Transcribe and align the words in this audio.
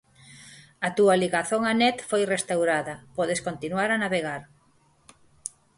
A 0.87 0.89
túa 0.97 1.15
ligazón 1.23 1.61
á 1.71 1.73
net 1.81 1.97
foi 2.09 2.23
restaurada, 2.35 2.95
podes 3.17 3.43
continuar 3.47 3.89
a 3.91 4.01
navegar 4.03 4.41